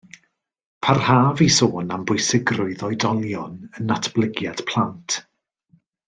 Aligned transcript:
Parhaf 0.85 1.41
i 1.47 1.49
sôn 1.57 1.91
am 1.97 2.05
bwysigrwydd 2.11 2.81
oedolion 2.89 3.55
yn 3.81 3.87
natblygiad 3.91 4.65
plant 4.73 5.19